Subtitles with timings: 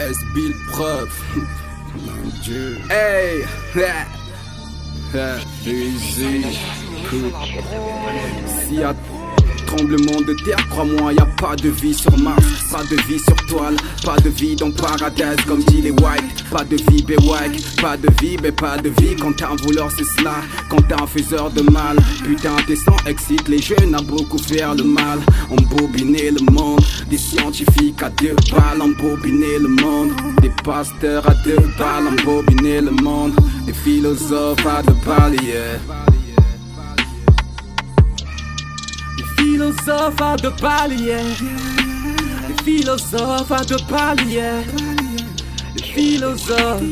[0.00, 1.10] S Bill preuve.
[2.06, 2.78] Mon Dieu.
[2.88, 3.44] Hey!
[8.84, 8.94] A
[9.78, 12.42] tremblement de terre, crois-moi, y a pas de vie sur Mars,
[12.72, 16.64] pas de vie sur toile, pas de vie dans Paradise, comme dit les White, pas
[16.64, 20.04] de vie, béwack, pas de vie, mais pas de vie, quand t'es un voleur, c'est
[20.04, 20.34] cela,
[20.68, 24.74] quand t'es un faiseur de mal, putain, tes sangs excite les jeunes à beaucoup faire
[24.74, 30.10] le mal, embobiner le monde, des scientifiques à deux balles, embobiner le monde,
[30.42, 36.17] des pasteurs à deux balles, embobiner le monde, des philosophes à deux balles, yeah.
[39.58, 41.16] Philosophes à deux paliers.
[42.48, 44.62] Les philosophes à deux paliers.
[45.74, 46.82] Les philosophes.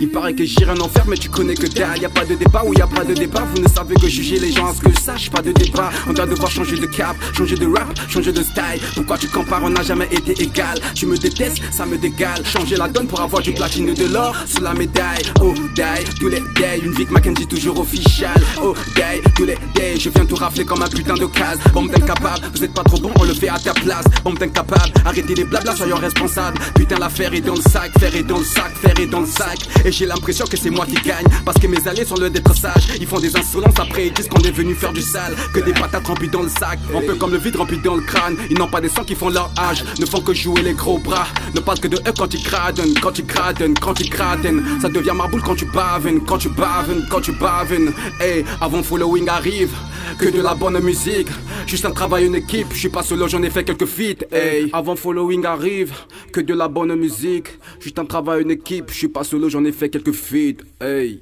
[0.00, 2.00] Il, paraît que j'irai en enfer, mais tu connais que dalle.
[2.00, 3.46] Y a pas de débat ou y a pas de débat.
[3.54, 5.30] Vous ne savez que juger les gens à ce que je sache.
[5.30, 5.90] Pas de débat.
[6.08, 8.80] On doit devoir changer de cap, changer de rap, changer de style.
[8.94, 10.78] Pourquoi tu compares On n'a jamais été égal.
[10.94, 12.44] Tu me détestes, ça me dégale.
[12.44, 15.22] Changer la donne pour avoir du platine de l'or sur la médaille.
[15.40, 16.80] Oh, die, tous les days.
[16.82, 18.40] Une vie que Mackenzie toujours official.
[18.62, 19.98] Oh, die, tous les days.
[19.98, 21.58] Je viens tout rafler comme un putain de case.
[21.72, 24.04] Bombe capable, vous êtes pas trop bon, on le fait à ta place.
[24.24, 26.58] Bombe capable, arrêtez les blabla, soyons responsables.
[26.74, 29.26] Putain, l'affaire est dans le sac, fer est dans le sac, fer est dans le
[29.26, 29.58] sac.
[29.86, 31.26] Et j'ai l'impression que c'est moi qui gagne.
[31.44, 32.88] Parce que mes alliés sont le d'être sages.
[33.00, 34.08] Ils font des insolences après.
[34.08, 35.36] Ils disent qu'on est venu faire du sale.
[35.54, 36.80] Que des patates remplies dans le sac.
[36.92, 38.36] Un peu comme le vide rempli dans le crâne.
[38.50, 39.84] Ils n'ont pas des sangs qui font leur âge.
[40.00, 41.28] Ne font que jouer les gros bras.
[41.54, 44.88] Ne parlent que de eux quand ils cradent Quand ils cradent, quand ils cradent Ça
[44.88, 49.70] devient marboule quand tu baven Quand tu baven, quand tu baven Hey, avant following arrive
[50.18, 51.28] Que de la bonne musique.
[51.66, 52.68] Juste un travail, une équipe.
[52.72, 55.92] Je suis pas solo, j'en ai fait quelques feats Hey, avant following arrive
[56.32, 57.48] Que de la bonne musique.
[57.80, 58.90] Juste un travail, une équipe.
[58.90, 61.20] Je suis pas solo, j'en ai fait quelques feats, hey.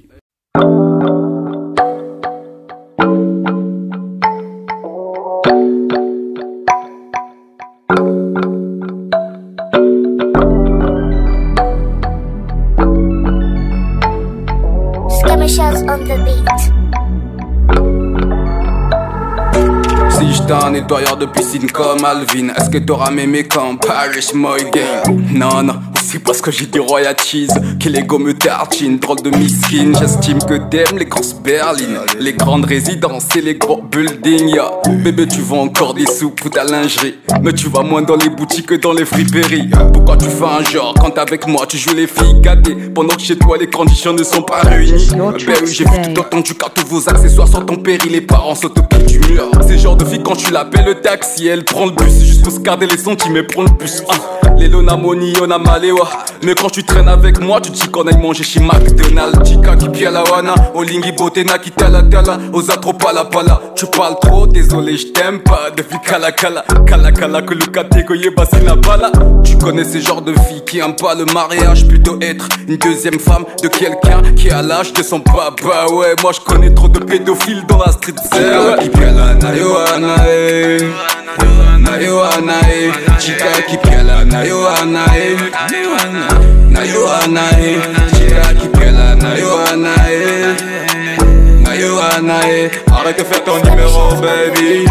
[21.17, 25.21] De piscine comme Alvin, est-ce que t'auras m'aimé quand Paris my game?
[25.31, 25.75] Non, non,
[26.19, 27.47] parce que j'ai des royalties
[27.81, 29.93] que les me tartine, drôle de miskin.
[29.99, 34.49] J'estime que t'aimes les grosses berlines, les grandes résidences et les gros buildings.
[34.49, 34.71] Yeah.
[35.03, 38.29] Bébé, tu vends encore des sous pour ta lingerie, mais tu vas moins dans les
[38.29, 39.69] boutiques que dans les friperies.
[39.93, 43.21] Pourquoi tu fais un genre quand avec moi tu joues les filles gâtées pendant que
[43.21, 45.07] chez toi les conditions ne sont pas réunies?
[45.15, 48.55] Ben oui, j'ai vu tout entendu car tous vos accessoires sont ton péril, les parents
[48.55, 49.49] sont au pied du mur.
[49.67, 52.53] C'est genre de fille quand tu l'appelles le taxi, elle prend le bus juste pour
[52.53, 54.03] se garder les sentiments, prend le bus.
[54.09, 54.44] Ah.
[54.57, 56.07] Les Lonamoni, on a maléwa.
[56.43, 59.49] Mais quand tu traînes avec moi, tu dis qu'on aille manger chez McDonald's.
[59.49, 63.61] Chica qui pia la wana, Olingi botena qui tala tala, Osa trop pala pala.
[63.75, 65.71] Tu parles trop, désolé, je t'aime pas.
[65.75, 68.29] Depuis kala kala, kala kala, que le kategoye
[68.65, 69.11] la bala.
[69.43, 73.19] Tu connais ces genres de filles qui aiment pas le mariage, plutôt être une deuxième
[73.19, 75.87] femme de quelqu'un qui a l'âge de son papa.
[75.91, 78.13] Ouais, moi je connais trop de pédophiles dans la street.
[81.35, 81.95] Qui pia la na eh.
[81.95, 85.37] na Yohana eh Chica kipela na Yohana eh
[86.69, 87.79] Na Yohana eh
[88.15, 90.55] Chica kipela na Yohana eh
[91.63, 94.85] Na Yohana eh Arrête de faire ton numéro baby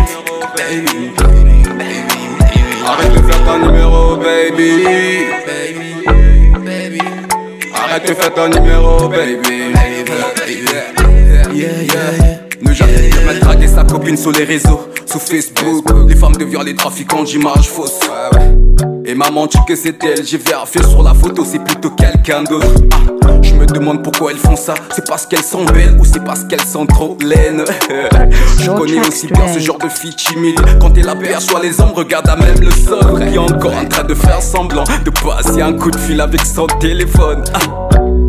[2.86, 4.86] Arrête de faire ton numéro baby
[7.74, 9.72] Arrête de faire ton numéro baby
[11.54, 12.33] Yeah yeah Ne
[12.86, 14.88] jamais mal draguer sa copine sur les réseaux.
[15.06, 18.00] Sous Facebook Les femmes deviennent les trafiquants d'images fausses.
[19.06, 20.24] Et maman dit que c'est elle.
[20.24, 22.66] J'ai vérifié sur la photo C'est plutôt quelqu'un d'autre.
[23.24, 24.74] Ah, Je me demande pourquoi elles font ça.
[24.94, 27.64] C'est parce qu'elles sont belles Ou c'est parce qu'elles sont trop laines.
[28.60, 30.60] Je connais aussi bien ce genre de fille timide.
[30.80, 33.22] Quand elle aperçoit les hommes Regarde à même le sol.
[33.22, 36.66] Est encore en train de faire semblant De passer un coup de fil avec son
[36.66, 37.44] téléphone.
[37.52, 37.60] Ah,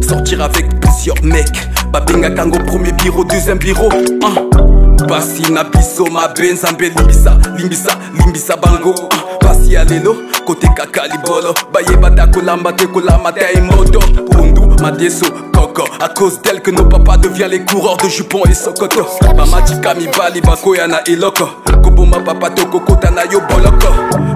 [0.07, 3.89] Sortir avec plusieurs mecs Babinga Kango, premier bureau, deuxième bureau.
[3.89, 5.05] Uh.
[5.07, 9.07] Basi na biso mabenza mbe limbisa limbisa limbisa bango uh.
[9.41, 9.85] basi ya
[10.45, 11.53] côté kaka libolo
[12.31, 13.45] kolamba te kolamba te
[14.31, 15.25] pundu madeso
[15.75, 19.05] koko à cause d'elle que nos papas deviennent les coureurs de jupons et sokoto.
[19.35, 21.45] Bamatika mibali bakoya na eloko
[21.83, 23.87] koboma papa tokokota na yo boloko.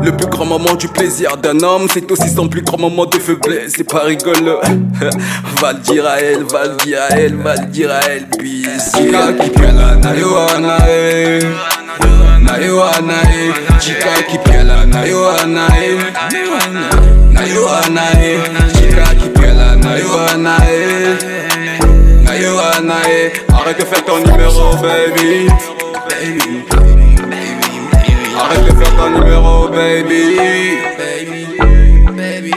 [0.03, 3.19] Le plus grand moment du plaisir d'un homme, c'est aussi son plus grand moment de
[3.19, 3.73] faiblesse.
[3.75, 4.59] C'est pas rigolo.
[5.61, 8.27] va le dire à elle, va le dire à elle, va le dire à elle.
[8.37, 9.95] Puis Chica qui piala
[14.85, 15.05] na
[17.45, 18.09] yoana
[23.09, 25.47] Arrête de faire ton numéro, baby.
[26.09, 26.63] Baby.
[28.39, 30.37] Arrête de faire ton numéro, baby.
[30.99, 31.47] Baby,
[32.15, 32.53] baby.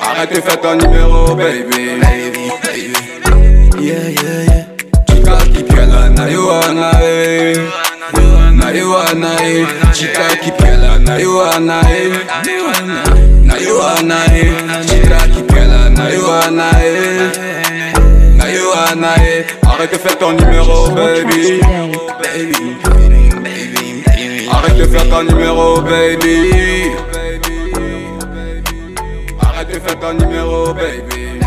[0.00, 2.00] Arrête de faire ton numéro, baby.
[2.00, 2.96] Baby, baby.
[3.78, 4.64] Yeah, yeah, yeah.
[5.06, 6.90] Chica qui piela, na yuana.
[8.54, 9.30] Na yuana.
[9.92, 10.22] Chica
[11.04, 11.82] na yuana.
[18.38, 19.63] Na yuana.
[19.84, 21.60] Arrête de faire ton numéro, baby.
[22.22, 22.74] Baby,
[23.44, 24.48] baby.
[24.50, 26.90] Arrête de faire ton numéro, baby.
[29.42, 31.38] Arrête de faire ton numéro, baby.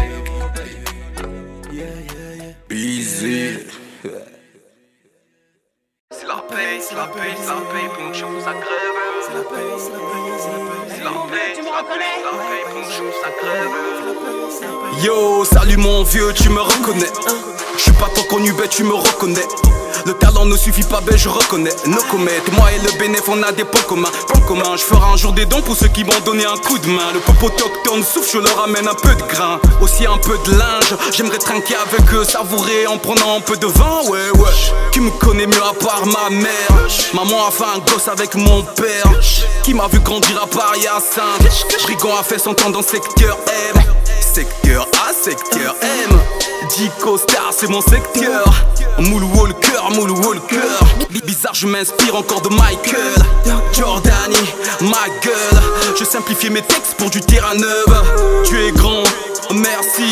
[2.70, 3.58] Busy.
[6.12, 7.90] C'est la paix, c'est la paix, c'est la paix,
[8.44, 8.98] ça crève.
[9.26, 10.86] C'est la paix, c'est la paix, c'est la paix.
[10.96, 12.18] C'est la paix, tu me reconnais.
[15.04, 17.12] Yo, salut mon vieux, tu me reconnais.
[17.78, 19.48] Je suis pas trop connu, ben tu me reconnais.
[20.06, 21.76] Le talent ne suffit pas, ben je reconnais.
[21.86, 24.12] No comètes, moi et le bénéf, on a des points communs.
[24.28, 26.78] Points communs, je ferai un jour des dons pour ceux qui m'ont donné un coup
[26.78, 27.12] de main.
[27.14, 29.60] Le popo autochtone souffle, je leur amène un peu de grain.
[29.82, 33.68] Aussi un peu de linge, j'aimerais trinquer avec eux, savourer en prenant un peu de
[33.68, 34.52] vin, ouais, ouais.
[34.92, 36.88] Qui me connaît mieux à part ma mère?
[37.14, 39.12] Maman a fait un gosse avec mon père.
[39.64, 41.38] Qui m'a vu grandir à Paris à Saint.
[41.84, 43.38] Brigand a fait son temps dans secteur
[43.76, 43.82] M.
[44.22, 46.20] Secteur A, secteur M.
[46.76, 48.46] Dico Star, c'est mon secteur.
[49.00, 50.58] Moule Walker, Moule Walker.
[51.26, 53.16] Bizarre, je m'inspire encore de Michael.
[53.74, 54.36] Jordani,
[54.82, 55.62] ma gueule.
[56.00, 57.86] Je simplifie mes textes pour du terrain neuf.
[58.46, 59.04] Tu es grand,
[59.54, 60.04] merci.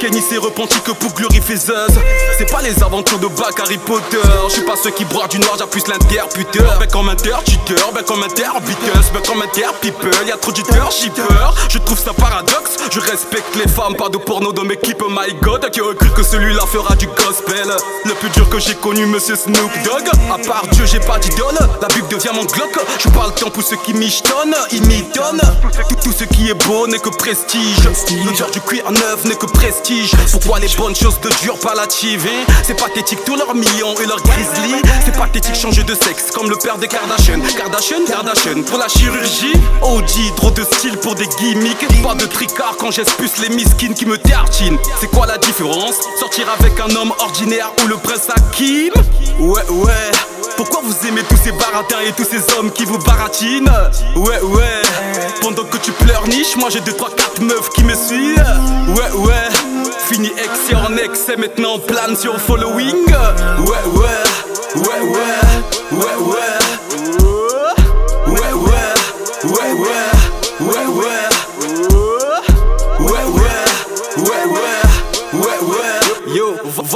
[0.00, 1.90] Kenny s'est repenti que pour glorifier Zeus.
[2.38, 4.18] C'est pas les aventures de Bac Harry Potter.
[4.48, 6.78] Je suis pas ceux qui broient du noir, j'appuie l'interputeur.
[6.78, 10.10] Ben comme inter, cheater, ben comme inter, Beatles, ben comme inter, people.
[10.26, 11.22] Y'a trop d'hitter, shipper.
[11.68, 12.76] Je trouve ça paradoxe.
[12.92, 15.02] Je respecte les femmes, pas de porno dans mes clips.
[15.08, 17.68] My god, qui aurait cru que celui-là fera du gospel.
[18.04, 20.08] Le plus dur que j'ai connu, monsieur Snoop Dogg.
[20.32, 21.58] À part Dieu, j'ai pas d'idole.
[21.80, 22.78] La Bible devient mon Glock.
[22.98, 25.02] Je parle tant pour ceux qui m'ichetonnent, ils m'y.
[25.08, 27.76] Tout, tout ce qui est beau n'est que prestige.
[28.24, 30.10] L'odeur du cuir neuf n'est que prestige.
[30.30, 32.52] Pourquoi les bonnes choses de dur palliative hein?
[32.62, 34.74] C'est pathétique, tous leurs millions et leurs grizzly.
[35.04, 37.40] C'est pathétique, changer de sexe comme le père des Kardashian.
[37.56, 38.62] Kardashian, Kardashian.
[38.62, 39.52] Pour la chirurgie,
[39.82, 41.86] OG, trop de style pour des gimmicks.
[42.02, 42.90] Pas de tricard quand
[43.28, 44.78] j'expulse les miskines qui me tartinent.
[45.00, 45.94] C'est quoi la différence?
[46.18, 48.92] Sortir avec un homme ordinaire ou le prince Hakim?
[49.38, 50.10] Ouais, ouais.
[50.56, 53.70] Pourquoi vous aimez tous ces baratins et tous ces hommes qui vous baratinent?
[54.16, 54.82] Ouais, ouais.
[55.40, 58.44] Pendant que tu pleurniches, moi j'ai 2, 3, 4 meufs qui me suivent.
[58.88, 59.48] Ouais, ouais.
[60.10, 62.94] Fini ex et en ex et maintenant plane sur following.
[63.06, 63.66] Ouais.
[63.66, 64.24] Ouais, ouais.
[64.76, 65.98] Ouais, ouais.
[65.98, 66.16] Ouais,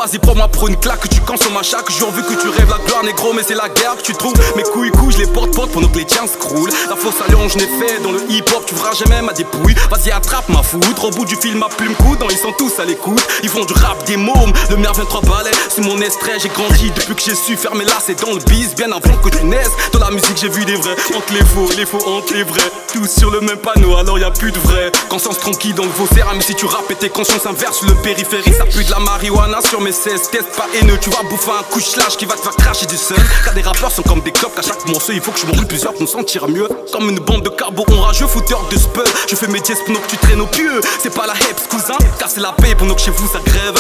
[0.05, 2.79] vas-y, prends-moi pour une claque, tu consommes à chaque jour vu que tu rêves la
[2.87, 4.35] gloire, négro, mais c'est la guerre que tu trouves.
[4.57, 6.73] Mes couilles couilles, les porte porte pendant que les tiens scroulent.
[6.89, 9.75] La fausse alliance, je n'ai fait dans le hip-hop, tu verras jamais ma dépouille.
[9.91, 12.85] Vas-y, attrape ma foutre, au bout du film, ma plume coudant, ils sont tous à
[12.85, 13.23] l'écoute.
[13.43, 15.51] Ils font du rap des mômes, le mien 23 balais.
[15.69, 18.75] Sous mon estrait, j'ai grandi depuis que j'ai su fermer là, c'est dans le bis,
[18.75, 19.71] bien avant que tu naisses.
[19.93, 22.73] Dans la musique, j'ai vu des vrais, entre les faux, les faux entre les vrais.
[22.93, 24.91] Tous sur le même panneau, alors y a plus de vrai.
[25.09, 28.53] Conscience tranquille dans le vaussaire, mais si tu rappes et tes consciences inverses, le périphérie,
[28.53, 30.99] ça pue de la marijuana sur mes 16 tests pas haineux?
[31.00, 33.19] Tu vas bouffer un couche lâche qui va te faire cracher du seul.
[33.44, 35.53] Car des rappeurs sont comme des clopes, qu'à chaque morceau, il faut que je m'en
[35.65, 36.69] plusieurs pour me sentir mieux.
[36.93, 39.05] Comme une bande de carbo rageux, fouteur de spell.
[39.29, 40.81] Je fais mes dièses pendant que tu traînes au pieu.
[41.03, 43.75] C'est pas la heps, cousin, car c'est la paix pendant que chez vous ça grève.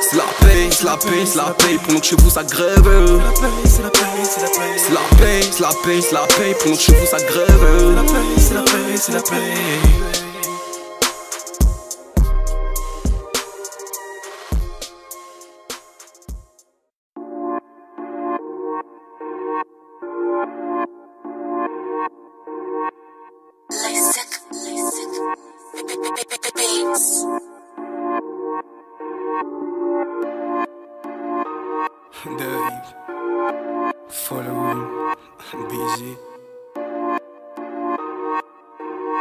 [0.00, 3.20] C'est la paix, c'est la paix, c'est la paix pendant que chez vous ça grève.
[3.64, 6.76] C'est la paix, c'est la paix, C'est la paix, c'est la paix, c'est la pendant
[6.76, 7.94] que chez vous ça grève.
[7.94, 10.19] la paix, c'est la paix, c'est la paix.
[32.60, 32.94] Dave,
[34.08, 35.14] following,
[35.70, 36.16] busy,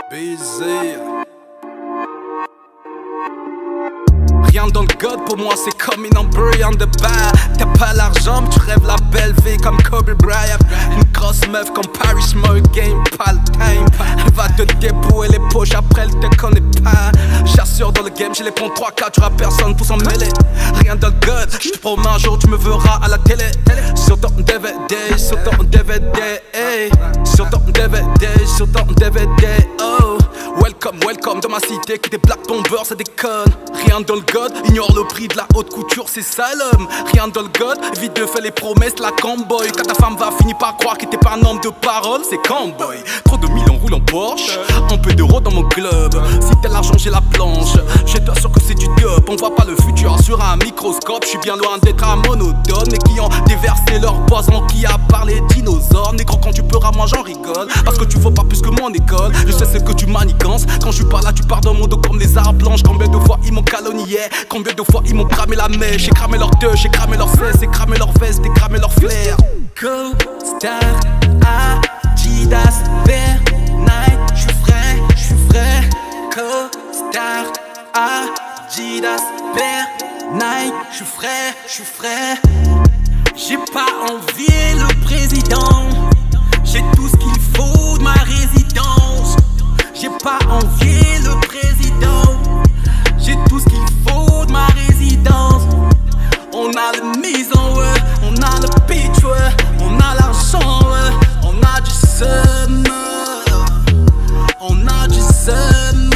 [0.10, 1.18] busy.
[4.99, 8.59] God pour moi c'est comme une embrouille en de bas T'as pas l'argent mais tu
[8.59, 10.57] rêves la belle vie comme Kobe Bryant.
[10.91, 13.85] Une grosse meuf comme Paris Morgan, pas le time
[14.25, 17.11] Elle va te débouer les poches après elle te connaît pas.
[17.45, 20.29] Chasseur dans le game j'ai les ponts 3 4 tu personne pour s'en mêler.
[20.75, 23.45] Rien le god, je te promets un jour tu me verras à la télé.
[23.95, 26.19] Sur ton DVD, sur ton DVD
[26.53, 26.91] hey.
[27.23, 29.47] Sur ton DVD, sur ton DVD
[29.81, 30.18] oh
[30.81, 33.51] Welcome, welcome dans ma cité qui des black bombers, ça déconne.
[33.86, 36.21] Rien dans god, ignore le prix de la haute couture, c'est
[36.55, 36.88] l'homme.
[37.12, 39.67] Rien dans god, vite de faire les promesses, la camboy.
[39.75, 42.38] Quand ta femme va finir par croire que t'es pas un homme de parole, c'est
[42.48, 42.95] camboy.
[43.25, 44.57] Trop de millions roule en Porsche,
[44.89, 46.15] un peu d'euros dans mon club.
[46.39, 47.75] Si t'as l'argent, j'ai la planche.
[48.05, 51.24] J'ai sûr que c'est du top, on voit pas le futur sur un microscope.
[51.25, 52.88] Je suis bien loin d'être un monotone.
[52.89, 56.13] Les clients déversé leur poison qui a parlé dinosaures.
[56.13, 57.67] Négro, quand tu peux moi j'en rigole.
[57.83, 59.33] Parce que tu vaux pas plus que mon école.
[59.45, 60.65] Je sais ce que tu manigances.
[60.81, 62.83] Quand je suis pas là, tu pars dans mon dos comme les arbres blanches.
[62.83, 64.19] Combien de fois ils m'ont calomnié?
[64.49, 66.03] Combien de fois ils m'ont cramé la mèche?
[66.03, 68.93] J'ai cramé leur deux, j'ai cramé leurs fesses, j'ai cramé leur veste, j'ai cramé leur
[68.93, 69.38] flair.
[69.81, 70.79] Go, star,
[72.13, 73.39] Adidas, Bear,
[73.79, 74.19] Night.
[74.35, 75.89] J'suis frais, j'suis frais.
[76.35, 77.45] Go, star,
[77.93, 79.23] Adidas,
[79.55, 79.85] Bear,
[80.33, 80.73] Night.
[80.91, 82.35] J'suis frais, j'suis frais.
[83.35, 85.88] J'ai pas envié le président.
[86.63, 88.58] J'ai tout ce qu'il faut de ma résidence.
[90.23, 92.23] Pas envié le président.
[93.17, 95.63] J'ai tout ce qu'il faut de ma résidence.
[96.53, 97.69] On a le mise en
[98.23, 99.23] on a le pitch,
[99.79, 100.81] on a l'argent,
[101.43, 102.83] on a du seum.
[104.59, 106.09] On a du seum.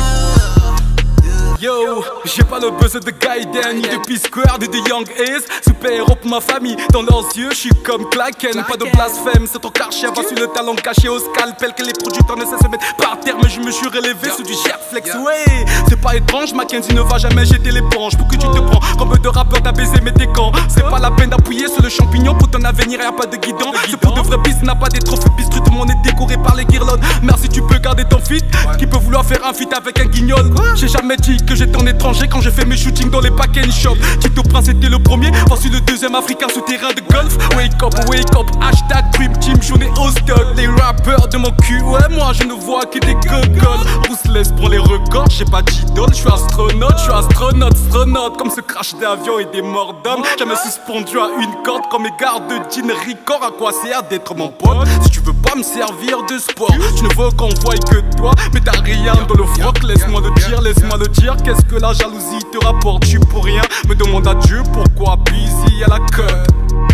[1.62, 5.46] Yo, j'ai pas le besoin de Gaiden, ni de P-Square, ni de Young Ace.
[5.66, 8.64] Super-héros pour ma famille, dans leurs yeux, je suis comme Klaken.
[8.68, 11.74] Pas de blasphème, c'est ton quartier, va sur le talent caché au scalpel.
[11.74, 14.44] Que les producteurs ne cessent de mettre par terre, mais je me suis relevé sous
[14.44, 14.54] du
[14.90, 15.16] flex.
[15.16, 18.18] Ouais, c'est pas étrange, Mackenzie ne va jamais jeter l'éponge.
[18.18, 20.52] Pour que tu te prends comme de rappeur, t'as baisé mes décans.
[20.68, 23.72] C'est pas la peine d'appuyer sur le champignon pour ton avenir, y'a pas de guidon.
[23.90, 26.38] C'est pour de vrais pistes, n'a pas des trophées biscuits, tout le monde est décoré
[26.38, 27.02] par les guirlandes.
[27.24, 28.44] Merci, tu peux garder ton fit,
[28.78, 30.54] qui peut vouloir faire un fit avec un guignol?
[30.76, 33.58] J'ai jamais dit que j'étais en étranger quand j'ai fait mes shootings dans les pack
[33.58, 33.96] and shop.
[34.20, 37.38] Tito Prince était le premier, voici le deuxième africain sous terrain de golf.
[37.56, 40.46] Wake up, wake up, hashtag Dream Team, ai au stock.
[40.58, 44.34] Les rappeurs de mon cul, ouais, moi je ne vois que des gogoles.
[44.34, 48.38] laisse pour les records, j'ai pas d'idole, je suis astronaute, je suis astronaute, astronaute.
[48.38, 50.24] Comme ce crash d'avion et des morts d'hommes.
[50.38, 53.44] Jamais suspendu à une corde comme mes gardes de jean record.
[53.44, 54.88] À quoi sert d'être mon pote?
[55.04, 56.76] Si tu veux me servir de sport?
[56.98, 59.84] Tu ne veux qu'on voie que toi, mais t'as rien dans le froc.
[59.84, 61.36] Laisse-moi le dire, laisse-moi le dire.
[61.44, 63.06] Qu'est-ce que la jalousie te rapporte?
[63.06, 63.62] Tu pour rien.
[63.88, 66.44] Me demande à Dieu pourquoi busy à la queue.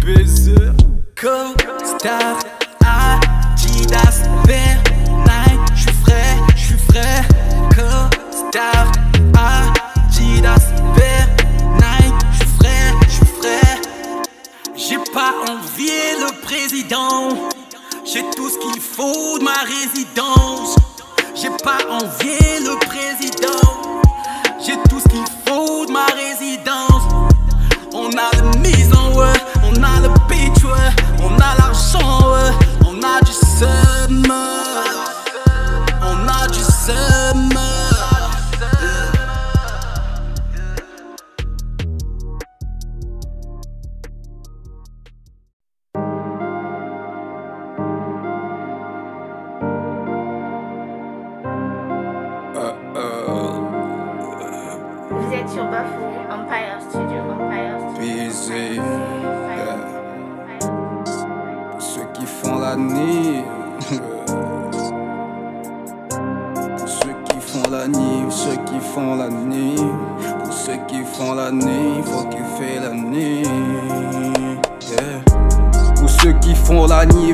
[0.05, 0.55] Baiser.
[1.19, 2.37] Co-star
[2.85, 4.77] Adidas Bear
[5.25, 7.23] Night J'suis frais, j'suis frais.
[7.75, 8.91] Co-star
[9.35, 11.27] Adidas Bear
[11.75, 13.81] Night J'suis frais, j'suis frais.
[14.75, 17.49] J'ai pas envié le président
[18.11, 20.75] J'ai tout ce qu'il faut de ma résidence.
[21.35, 23.08] J'ai pas envié le président
[55.39, 55.55] Get
[56.29, 57.23] Empire Studio,
[61.71, 62.75] Pour ceux qui font la.
[66.75, 69.29] Pour ceux qui font la pour ceux qui font la.
[70.43, 71.49] Pour ceux qui font la
[72.03, 72.25] faut
[75.95, 77.33] Pour ceux qui font la nuit.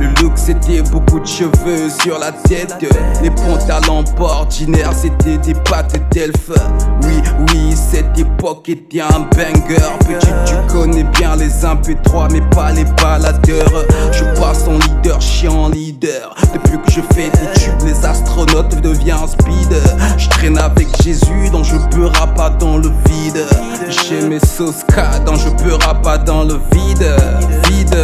[0.00, 2.74] le look c'était beaucoup de cheveux sur la tête.
[3.22, 6.50] Les pantalons pas ordinaires c'était des pattes d'elfe
[7.02, 9.76] Oui oui cette époque était un banger.
[10.00, 13.84] Petit tu connais bien les MP3 mais pas les baladeurs.
[14.12, 16.34] Je passe en leader, chien en leader.
[16.52, 19.74] Depuis que je fais des tubes les astronautes deviennent speed
[20.16, 23.44] Je traîne avec Jésus donc je peurerai pas dans le vide.
[23.88, 24.84] J'ai mes sauces
[25.26, 27.06] donc je peurerai pas dans le vide.
[27.68, 27.96] Vide.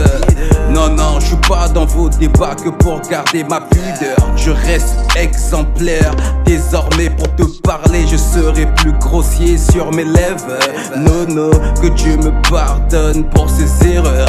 [0.70, 4.16] Non non je suis pas dans vos débats que pour garder ma pudeur.
[4.36, 6.12] Je reste exemplaire.
[6.44, 10.58] Désormais, pour te parler, je serai plus grossier sur mes lèvres.
[10.96, 11.50] Non, non,
[11.80, 14.28] que Dieu me pardonne pour ses erreurs.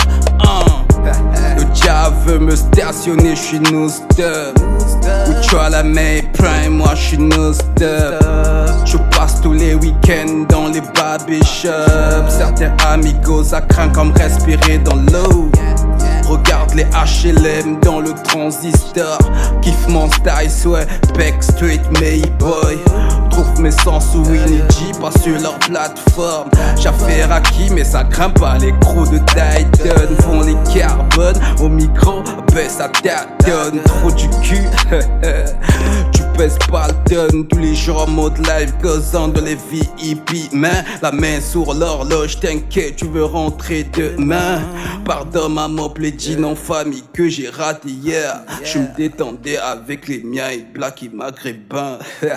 [1.57, 4.59] Le diable veut me stationner, je suis no stop.
[5.27, 7.65] Ou tu as la main prime, moi je suis no stop.
[8.85, 10.81] Je passe tous les week-ends dans les
[11.43, 15.49] shops Certains amigos, ça craint comme respirer dans l'eau.
[16.27, 19.17] Regarde les HLM dans le transistor.
[19.61, 22.77] Kiffe mon style, soit Backstreet Mayboy.
[23.29, 26.49] Trouve mes sens sous Winnie G, pas sur leur plateforme.
[26.81, 28.57] J'affaire à qui, mais ça grimpe pas.
[28.57, 31.39] Les crocs de Titan font les carbones.
[31.61, 32.89] Au micro, baisse à
[33.45, 34.63] donne Trop du cul,
[36.37, 37.45] pèses pas le.
[37.47, 40.51] Tous les jours en mode live, causant de les VIP.
[40.53, 44.61] Main, la main sur l'horloge, t'inquiète, tu veux rentrer demain.
[45.05, 48.41] Pardon, maman, plaidine en famille que j'ai raté hier.
[48.63, 51.99] Je me détendais avec les miens et black et maghrébins.